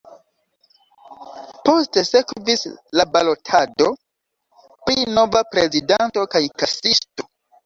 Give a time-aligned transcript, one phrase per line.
[1.67, 2.65] Poste sekvis
[3.01, 3.91] la balotado
[4.87, 7.29] pri nova prezidanto kaj kasisto.